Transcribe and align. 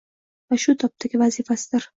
va 0.53 0.59
shu 0.63 0.75
tobdagi 0.85 1.23
vazifasidir. 1.25 1.89